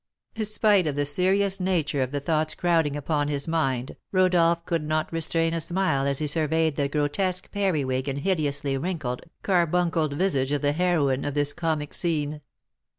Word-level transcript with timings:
'"Spite 0.35 0.87
of 0.87 0.95
the 0.95 1.05
serious 1.05 1.59
nature 1.59 2.01
of 2.01 2.11
the 2.11 2.19
thoughts 2.19 2.55
crowding 2.55 2.95
upon 2.95 3.27
his 3.27 3.47
mind, 3.47 3.95
Rodolph 4.11 4.65
could 4.65 4.81
not 4.83 5.13
restrain 5.13 5.53
a 5.53 5.61
smile 5.61 6.07
as 6.07 6.17
he 6.17 6.25
surveyed 6.25 6.75
the 6.75 6.89
grotesque 6.89 7.51
periwig 7.51 8.07
and 8.07 8.17
hideously 8.21 8.75
wrinkled, 8.79 9.21
carbuncled 9.43 10.13
visage 10.13 10.51
of 10.51 10.63
the 10.63 10.71
heroine 10.73 11.23
of 11.23 11.35
this 11.35 11.53
comic 11.53 11.93
scene. 11.93 12.41